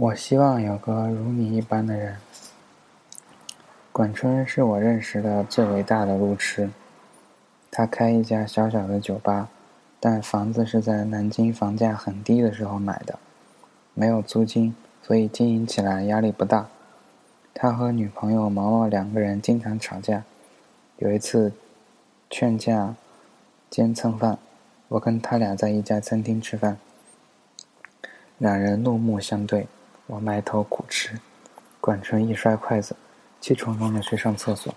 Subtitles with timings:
[0.00, 2.18] 我希望有个如你一般的人。
[3.90, 6.70] 管春是我认识的最伟大的路痴。
[7.68, 9.48] 他开一家小小的酒吧，
[9.98, 13.18] 但房子是在南京房价很低的时候买的，
[13.92, 14.72] 没有租金，
[15.02, 16.68] 所以经营起来压力不大。
[17.52, 20.22] 他和女朋友毛毛两个人经常吵架。
[20.98, 21.52] 有一次，
[22.30, 22.94] 劝架
[23.68, 24.38] 兼蹭饭，
[24.86, 26.78] 我跟他俩在一家餐厅吃饭，
[28.38, 29.66] 两人怒目相对，
[30.08, 31.20] 我埋头苦吃，
[31.82, 32.96] 管春一摔筷子，
[33.42, 34.74] 气冲冲的去上厕所，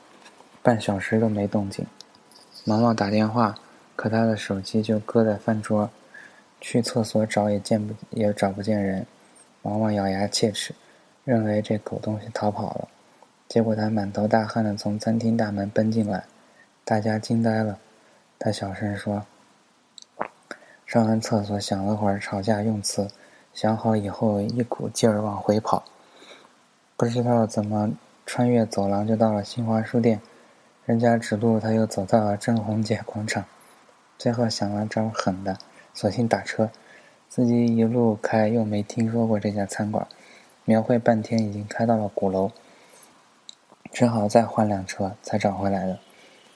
[0.61, 1.85] 半小时都没动静。
[2.65, 3.55] 毛毛打电话，
[3.95, 5.89] 可他的手机就搁在饭桌，
[6.59, 9.07] 去厕所找也见不也找不见人。
[9.61, 10.75] 毛毛咬牙切齿，
[11.23, 12.89] 认为这狗东西逃跑了。
[13.47, 16.25] 结果他满头大汗的从餐厅大门奔进来，
[16.83, 17.79] 大家惊呆了。
[18.37, 19.25] 他小声说
[20.85, 23.07] ：“上完厕所想了会儿吵架用词，
[23.53, 25.83] 想好以后一股劲儿往回跑。
[26.95, 27.91] 不知道怎么
[28.25, 30.21] 穿越走廊就到了新华书店，
[30.85, 33.45] 人家指路他又走到了正红街广场。
[34.17, 35.57] 最后想了招狠的，
[35.93, 36.69] 索性打车，
[37.27, 40.07] 自己一路开又没听说过这家餐馆，
[40.63, 42.51] 描绘半天已经开到了鼓楼。”
[43.91, 45.99] 只好再换辆车才找回来的，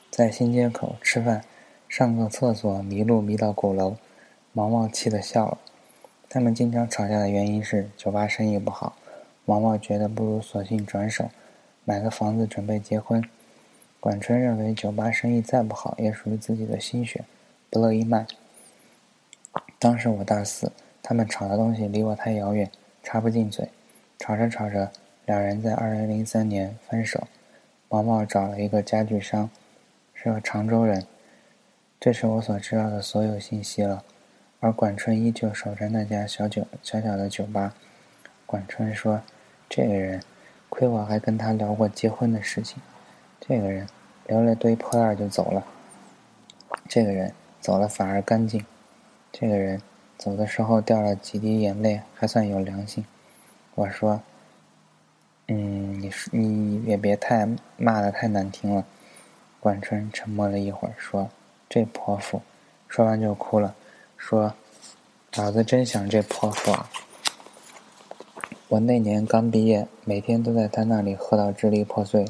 [0.09, 1.44] 在新街口吃饭，
[1.90, 3.98] 上个厕所迷路迷到鼓楼，
[4.54, 5.58] 毛毛气得笑了。
[6.36, 8.97] 他们经常吵架的原因是酒吧生意不好，
[9.45, 11.30] 毛毛觉得不如索性转手，
[11.86, 13.23] 买个房子准备结婚。
[14.02, 17.23] 管春认为酒吧生意再不好也属于自己的心血，
[17.69, 18.28] 不乐意卖。
[19.80, 22.69] 当时我大四，他们吵的东西离我太遥远，
[23.02, 23.69] 插不进嘴，
[24.19, 24.91] 吵着吵着。
[25.25, 27.30] 两人在二零零三年分手，
[27.88, 29.50] 毛毛找了一个家具商，
[30.13, 31.08] 是个常州人。
[31.97, 34.03] 这是我所知道的所有信息了。
[34.66, 37.76] 而管春依旧守着那家小酒小小的酒吧。
[38.48, 39.22] 管春说
[39.70, 40.24] ：“这个人，
[40.70, 42.82] 亏我还跟他聊过结婚的事情。
[43.40, 43.88] 这个人，
[44.26, 45.64] 留了堆破烂就走了。
[46.90, 47.31] 这个人
[47.62, 48.66] 走了反而干净。
[49.31, 49.80] 这个人
[50.18, 53.06] 走的时候掉了几滴眼泪，还算有良心。”
[53.75, 54.20] 我说。
[55.48, 58.84] 嗯，你你也别太骂的太难听了。
[59.59, 61.30] 管春沉默了一会儿，说
[61.70, 62.42] ：“这泼妇。”
[62.90, 63.75] 说完就哭了，
[64.28, 64.56] 说
[65.38, 66.90] ：“老子真想这泼妇啊！
[68.69, 72.25] 我那年刚毕业，每天都在他那里喝到支离破碎。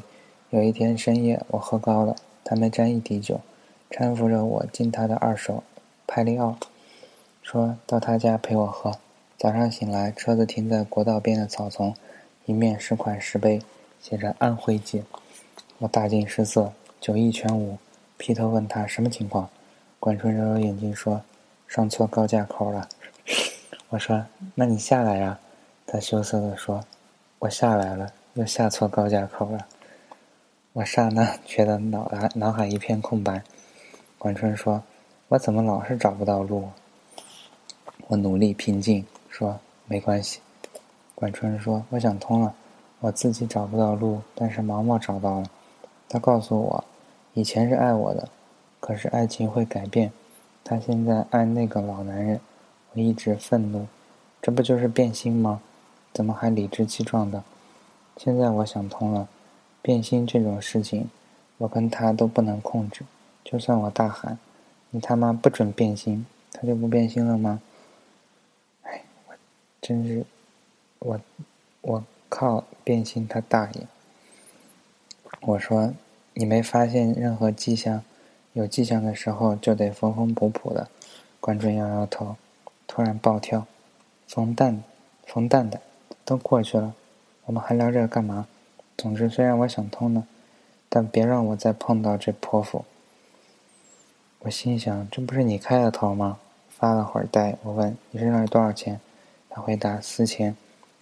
[0.50, 2.14] 有一天深夜，我喝高了，
[2.44, 3.40] 他没沾一滴酒，
[3.90, 5.64] 搀扶着我进他的二手
[6.06, 6.58] 派利奥，
[7.42, 8.98] 说到他家陪我喝。
[9.38, 11.94] 早上醒来，车子停在国道边的草丛。”
[12.44, 13.62] 一面是块石碑，
[14.02, 15.02] 写着“安徽界”。
[15.80, 17.78] 我大惊失色，酒意全无，
[18.18, 19.48] 劈头问他什么情况。
[19.98, 21.22] 管春揉揉眼睛说
[21.66, 22.88] ：“上错高架口了。”
[23.90, 25.38] 我说：“那你下来呀。”
[25.86, 26.84] 他羞涩地说
[27.38, 29.66] ：“我下来了，又下错高架口了。”
[30.74, 33.42] 我刹那觉得脑袋脑海一片空白。
[34.18, 34.82] 管春说
[35.28, 36.68] ：“我怎么老是找不到路？”
[38.08, 40.40] 我努力平静说：“没关系。”
[41.14, 42.54] 管春说：“我想通了，
[43.00, 45.50] 我自己找不到路，但是毛毛找到了。
[46.08, 46.84] 他告诉我，
[47.34, 48.28] 以前是爱我的，
[48.80, 50.12] 可是爱情会改变。
[50.68, 52.40] 他现在爱那个老男人，
[52.92, 53.86] 我一直愤怒，
[54.42, 55.60] 这不就是变心吗？
[56.12, 57.44] 怎么还理直气壮的？
[58.16, 59.28] 现在我想通了，
[59.80, 61.08] 变心这种事情，
[61.58, 63.04] 我跟他都不能控制。
[63.44, 64.40] 就算我大喊，
[64.90, 67.62] 你他妈不准变心，他就不变心了吗？
[68.82, 69.34] 哎，我
[69.80, 70.26] 真是……”
[70.98, 71.20] 我，
[71.82, 72.64] 我靠！
[72.82, 73.86] 变心他大爷！
[75.42, 75.94] 我说，
[76.34, 78.02] 你没发现任何迹象？
[78.56, 80.88] 有迹象的时候就得缝缝补补的。
[81.40, 82.36] 关春摇摇头，
[82.86, 83.66] 突然暴跳
[84.26, 84.82] ：“冯蛋，
[85.26, 85.78] 冯蛋蛋，
[86.24, 86.94] 都过去了，
[87.44, 88.46] 我们还聊这个干嘛？
[88.96, 90.26] 总之，虽然我想通了，
[90.88, 92.86] 但别让我再碰到这泼妇。”
[94.40, 96.38] 我心想：这不是你开的头吗？
[96.70, 98.98] 发了会儿呆，我问：“你身上有多少钱？”
[99.50, 100.56] 他回答：“四千。”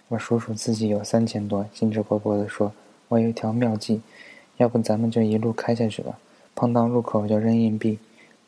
[0.09, 2.73] 我数数自己有三千多，兴致勃勃地说
[3.07, 4.01] ：“我有一条妙计，
[4.57, 6.19] 要不咱们就一路开下去吧。
[6.55, 7.99] 碰到路口就扔硬币，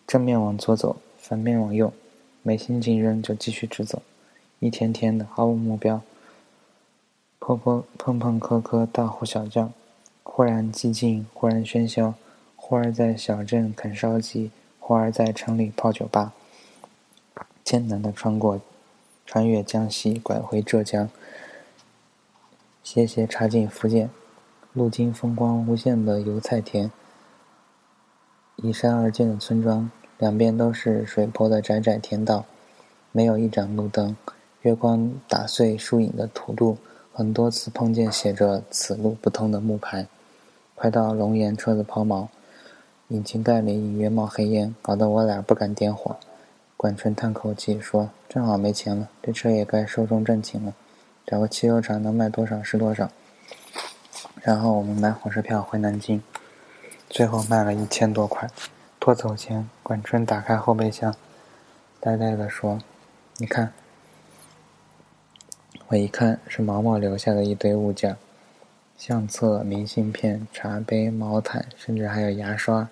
[0.07, 1.93] 正面往左走，反面往右。
[2.41, 4.01] 没心情扔就继续直走，
[4.59, 6.01] 一天天的毫无目标。
[7.39, 9.71] 碰碰碰碰磕磕，大呼小叫，
[10.23, 12.13] 忽然寂静，忽然喧嚣，
[12.55, 16.33] 忽而在小镇啃烧鸡，忽而在城里泡酒吧。
[17.65, 18.61] 艰难的穿过，
[19.25, 21.09] 穿越江西，拐回浙江。”
[22.81, 24.09] 斜斜插进福建，
[24.71, 26.89] 路经风光无限的油菜田，
[28.63, 32.43] 依山而建的村庄，两边都是水坡的窄窄田道，
[33.11, 34.17] 没有一盏路灯，
[34.61, 36.79] 月光打碎树影的土路，
[37.13, 40.07] 很多次碰见写着“此路不通”的木牌。
[40.73, 42.27] 快到龙岩，车子抛锚，
[43.09, 46.17] 引擎盖里隐约冒黑烟，搞得我俩不敢点火。
[46.75, 50.73] 管春叹口气说：“正好没钱了，这车也该寿终正寝了，
[51.27, 53.11] 找个汽油厂能卖多少是多少。”
[54.41, 56.23] 然后我们买火车票回南京，
[57.09, 58.49] 最后卖了一千多块。
[58.99, 61.15] 拖走前，管春打开后备箱，
[61.99, 62.79] 呆呆地说
[63.37, 63.71] ：“你看。”
[65.87, 68.17] 我一看，是毛毛留下的一堆物件：
[68.97, 72.89] 相册、明信片、茶杯、毛毯，甚至还有牙刷。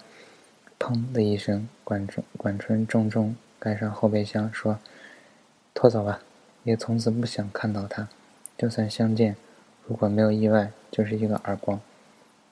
[0.79, 3.35] 砰的一声，管春管春重重。
[3.59, 4.79] 盖上后备箱，说
[5.73, 6.21] ：“拖走吧，
[6.63, 8.07] 也从此不想看到他。
[8.57, 9.35] 就算相见，
[9.87, 11.81] 如果没有意外，就是一个耳光。”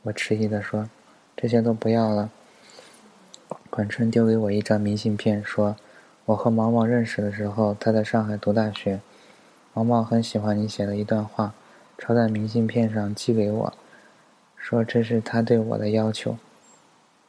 [0.03, 0.89] 我迟疑地说
[1.43, 2.31] ：“这些都不要了。”
[3.69, 5.75] 管春丢给我一张明信片，说
[6.23, 9.01] ：“我和毛毛认识的时候，他在上海读大学。
[9.73, 11.53] 毛毛很喜欢你写的一段话，
[11.97, 13.73] 抄在明信片上寄给我，
[14.55, 16.37] 说这是他对我的要求。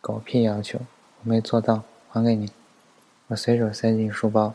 [0.00, 0.78] 狗屁要求，
[1.24, 2.52] 我没做到，还给你。”
[3.26, 4.52] 我随手塞进书包，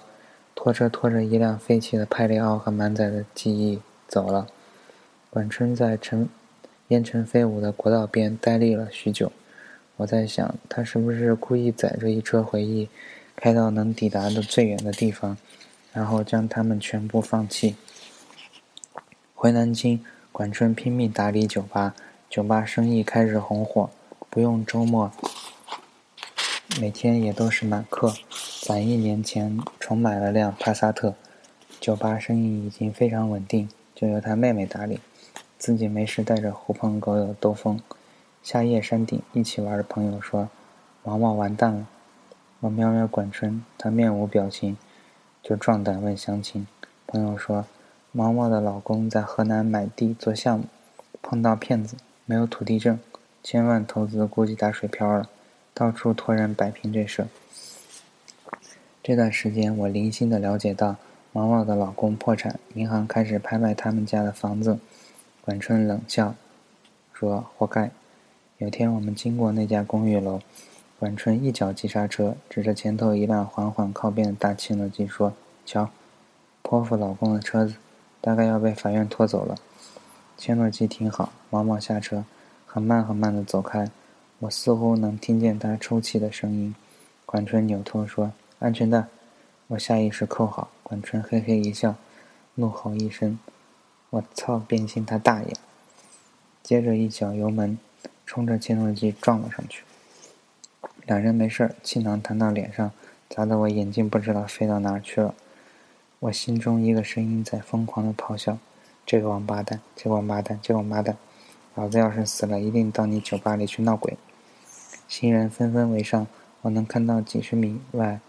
[0.56, 4.48] 拖车拖着一辆废弃的派利奥和满载的记忆走了。
[5.30, 6.30] 管春在尘
[6.88, 9.30] 烟尘飞舞的国道边呆立了许久。
[10.00, 12.88] 我在想，他是不是故意载着一车回忆，
[13.36, 15.36] 开到能抵达的最远的地方，
[15.92, 17.76] 然后将他们全部放弃？
[19.36, 20.02] 回南京，
[20.32, 21.94] 管春拼命打理酒吧，
[22.30, 23.90] 酒吧生意开始红火，
[24.30, 25.12] 不用周末，
[26.80, 28.14] 每天也都是满客。
[28.62, 31.14] 攒一年前重买了辆帕萨特，
[31.82, 35.02] 酒吧生意已经非常稳定，就由他妹妹打理，
[35.58, 37.82] 自己没事带着狐朋狗友兜风。
[38.52, 40.50] 夏夜山顶一起玩的朋友说
[41.06, 41.88] ：“毛毛完蛋了。”
[42.62, 44.76] 我瞄瞄管春，他面无表情，
[45.44, 46.66] 就壮胆问详情。
[47.06, 47.66] 朋友说
[48.12, 50.66] ：“毛毛的老公在河南买地做项目，
[51.22, 53.00] 碰到骗子，没有土地证，
[53.44, 55.30] 千万投资估计打水漂了，
[55.76, 57.28] 到处托人摆平这事。”
[59.04, 60.96] 这段时间，我零星的了解到，
[61.32, 64.80] 毛毛的老公破产，银行开始拍卖他们家的房子。
[65.42, 66.34] 管春冷笑，
[67.14, 67.92] 说：“活该。”
[68.60, 70.42] 有天我们经过那家公寓楼，
[71.00, 75.32] 管春一脚急刹车，指着前头一辆缓缓靠边的大切诺基说
[75.66, 75.90] ：“瞧，
[76.62, 77.76] 泼妇老公的车子，
[78.20, 79.56] 大概要被法院拖走了。”
[80.38, 82.26] 切诺基停好，毛毛下车，
[82.66, 83.90] 很慢很慢的走开，
[84.40, 86.76] 我似乎能听见他抽泣的声音。
[87.26, 88.34] 管春扭头说。
[88.60, 89.06] 安全带，
[89.68, 90.70] 我下意识扣好。
[90.84, 91.96] 管春嘿嘿一笑，
[92.56, 93.40] 怒吼一声
[94.12, 95.54] ：“我操，变心他大爷！”
[96.62, 97.78] 接着一脚油门，
[98.30, 99.82] 冲着切诺基撞了上去。
[101.08, 102.92] 两人没事儿，气囊弹到脸上，
[103.28, 105.34] 砸得我眼镜不知道飞到哪儿去了。
[106.20, 108.60] 我心中一个声音在疯狂的咆哮
[109.04, 111.18] ：“这个王八蛋，这个王八蛋，这个王八蛋！
[111.74, 114.16] 老子要是死了，一定到你酒吧里去闹鬼！”
[115.10, 116.28] 行人纷纷围上，
[116.62, 118.20] 我能看到几十米外。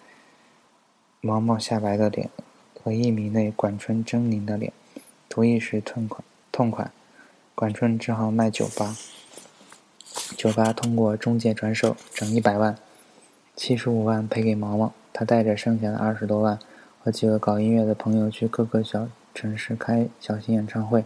[1.20, 2.30] 毛毛下白的脸
[2.82, 4.72] 和一米内管春狰狞的脸，
[5.28, 6.24] 图一时痛快。
[6.50, 6.90] 痛快，
[7.54, 8.96] 管春只好卖酒吧。
[10.40, 12.74] 酒吧通过中介转手，整一百万，
[13.54, 16.58] 七十五万赔给毛毛，他带着剩下的二十多万
[16.98, 21.04] 和几个搞音乐的朋友去各个小城市开小型演唱会，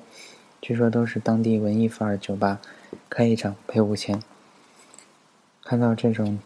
[0.60, 2.60] 据说都是当地文艺范儿酒吧，
[3.10, 4.22] 开一场赔五千。
[5.64, 6.38] 看到这种。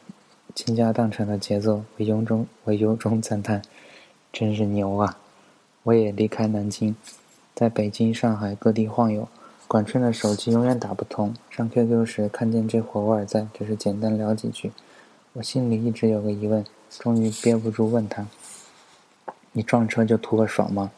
[0.54, 3.62] 倾家荡产的节奏，我由衷我由衷赞叹，
[4.32, 5.18] 真是牛啊！
[5.84, 6.96] 我也离开南京，
[7.54, 9.28] 在北京、上海各地晃悠。
[9.68, 14.72] 管春的手机永远打不通，上 QQ 时看见这货偶尔在，只是简单聊几句。
[15.34, 18.26] 我心里一直有个疑问，终于憋不住问他
[19.52, 20.90] ：“你撞车就图个爽吗？”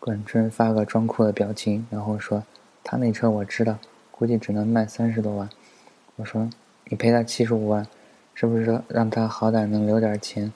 [0.00, 2.42] 管春发个装酷的表情，然后说
[2.82, 3.78] ：“他那车我知道，
[4.10, 5.48] 估计只能卖三十多万。”
[6.16, 6.50] 我说
[6.90, 7.86] ：“你赔他七十五万。”
[8.34, 10.52] 是不是让他好歹能留点钱，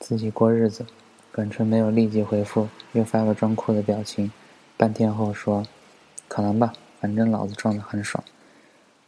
[0.00, 0.84] 自己过日子？
[1.32, 4.32] 管春没有立即回复，又发个装酷的表情。
[4.76, 5.64] 半天后说
[6.28, 8.22] ：“可能吧，反正老子撞得很爽。”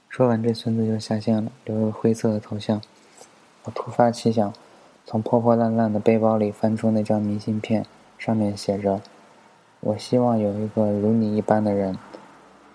[0.08, 2.80] 说完，这孙子就下线了，留了灰色的头像。
[3.64, 4.54] 我突发奇想，
[5.04, 7.85] 从破破烂烂的背包里翻出那张明信片，
[8.16, 9.02] 上面写着
[9.80, 11.99] ：“我希望有一个如你一般的人，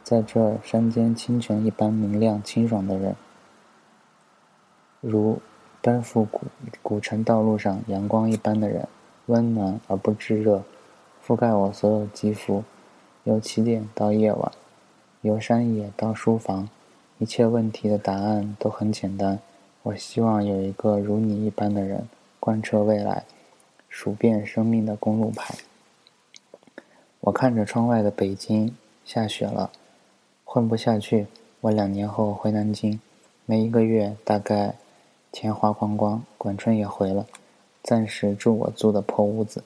[0.03, 3.15] 在这山间清泉一般明亮清爽的人。”
[5.01, 5.41] 如
[5.81, 6.41] 奔赴古
[6.83, 8.87] 古城道路上阳光一般的人，
[9.25, 10.63] 温暖而不炙热，
[11.25, 12.63] 覆盖我所有肌肤。
[13.23, 14.51] 由起点到夜晚，
[15.21, 16.67] 由山野到书房，
[17.19, 19.39] 一切问题的答案都很简单。
[19.83, 22.07] 我希望有一个如你一般的人，
[22.39, 23.23] 贯彻未来，
[23.87, 25.53] 数遍生命的公路牌。
[27.19, 28.75] 我看着窗外的北京
[29.05, 29.71] 下雪了，
[30.43, 31.27] 混不下去。
[31.59, 32.99] 我两年后回南京，
[33.45, 34.73] 没一个月，大概
[35.31, 36.23] 钱花光光。
[36.39, 37.27] 管春也回了，
[37.83, 39.63] 暂时住我租的破屋子。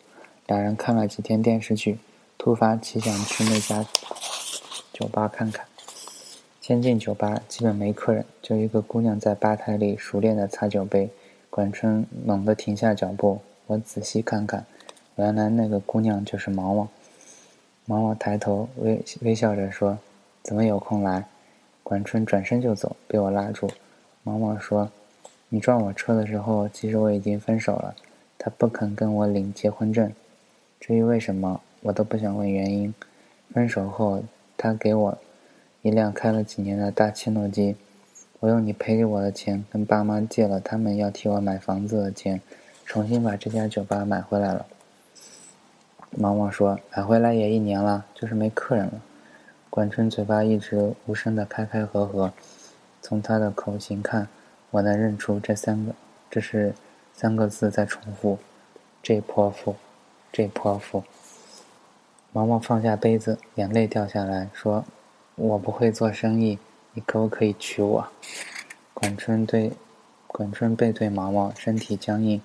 [0.47, 1.97] 两人看了几天电视剧，
[2.45, 3.83] 突发奇想去那家
[4.93, 5.65] 酒吧看看。
[6.61, 11.09] 先进酒吧，基本没客人，就一个姑娘在吧台里熟练地擦酒杯。
[11.49, 14.63] 管春猛地停下脚步，我仔细看看，
[15.15, 16.87] 原来那个姑娘就是毛毛。
[17.85, 19.97] 毛毛抬头微微笑着说
[20.43, 21.25] ：“怎么有空来？”
[21.81, 23.67] 管春转身就走，被我拉住。
[24.21, 24.91] 毛毛说
[25.49, 27.95] ：“你撞我车的时候，其实我已经分手了。
[28.37, 30.13] 他不肯跟我领结婚证。
[30.79, 32.91] 至于为什么，我都不想问原因。
[33.53, 34.23] 分手后，
[34.57, 35.17] 他给我
[35.83, 37.75] 一辆开了几年的大切诺基。
[38.39, 42.41] 我用你赔给我的钱，跟爸妈借了他们要替我买房子的钱，
[42.85, 44.65] 重新把这家酒吧买回来了。”
[46.09, 49.03] 毛毛说：“买回来也一年了，就是没客人了。”
[49.69, 52.33] 管春嘴巴一直无声的开开合合，
[52.99, 54.27] 从他的口型看，
[54.71, 55.93] 我能认出这三个，
[56.31, 56.73] 这是
[57.13, 58.39] 三个字在重复。
[59.03, 59.75] 这泼妇，
[60.31, 61.03] 这泼妇。
[62.35, 64.83] 毛毛放下杯子，眼泪掉下来，说
[65.35, 66.59] ：“我不会做生意，
[66.91, 68.05] 你可不可以娶我？”
[68.93, 69.71] 管春对，
[70.27, 72.41] 管春背对毛毛，身体僵硬，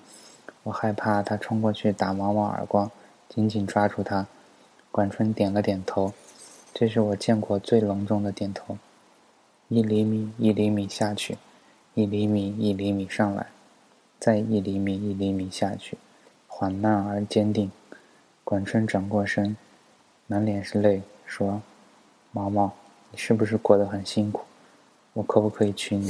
[0.63, 2.89] 我害怕他冲过去打毛毛耳光，
[3.27, 4.25] 紧紧抓住他。
[4.91, 6.13] 管春点了点头。
[6.73, 8.77] 这是我见过最隆重的点头，
[9.67, 11.37] 一厘米一厘米下去，
[11.95, 13.47] 一厘米一厘米上来，
[14.17, 15.97] 再一厘米一厘米下去，
[16.47, 17.69] 缓慢而坚定。
[18.45, 19.57] 管春转过身，
[20.31, 21.61] 满脸是泪，说
[22.31, 22.71] ：“毛毛，
[23.11, 24.45] 你是不是过得很辛苦？
[25.11, 26.09] 我可不可以娶你？”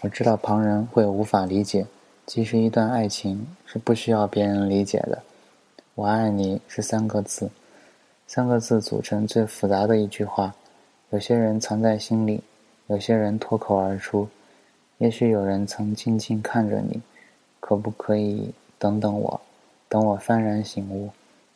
[0.00, 1.86] 我知道旁人会无法理解，
[2.26, 5.22] 其实一段爱情是不需要别人理解的。
[5.94, 7.50] 我爱你是三个字。
[8.26, 10.54] 三个字组成最复杂的一句话，
[11.10, 12.42] 有些人藏在心里，
[12.86, 14.26] 有些人脱口而出。
[14.96, 17.02] 也许有人曾静静看着你，
[17.60, 19.38] 可不可以等等我？
[19.86, 21.10] 等我幡然醒悟，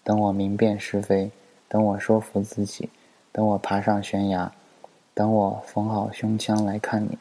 [0.04, 1.30] 等我明辨是非，
[1.68, 2.88] 等我说服自己，
[3.30, 4.52] 等我爬上悬崖，
[5.14, 7.18] 等我缝好胸腔来看你。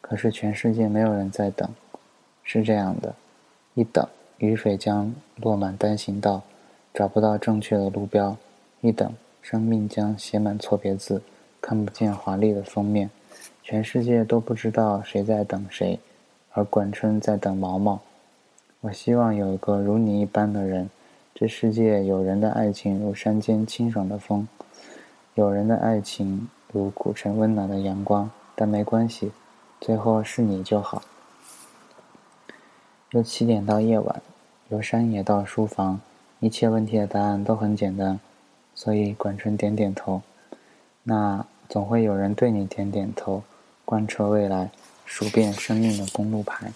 [0.00, 1.68] 可是全世界没有人在等，
[2.42, 3.14] 是这样的，
[3.74, 4.06] 一等
[4.38, 6.42] 雨水将落满单行道，
[6.92, 8.36] 找不到正确的路标。
[8.80, 11.22] 一等，生命将写满错别字，
[11.60, 13.10] 看不见华丽的封面，
[13.62, 15.98] 全世界都不知道谁在等谁，
[16.52, 18.00] 而管春在等毛毛。
[18.82, 20.90] 我希望有一个如你一般的人，
[21.34, 24.46] 这世界有人的爱情如山间清爽的风，
[25.34, 29.32] 有人的爱情如古城温暖的阳光，但没关系，
[29.80, 31.02] 最后是你就好。
[33.10, 34.22] 由起点到夜晚，
[34.68, 36.00] 由山野到书房，
[36.38, 38.20] 一切问题的答案都很简单。
[38.76, 40.22] 所以，管春点点头。
[41.02, 43.42] 那总会有人对你点点头，
[43.84, 44.70] 贯彻未来，
[45.04, 46.72] 数遍生命的公路牌。